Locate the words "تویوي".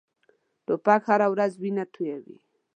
1.93-2.37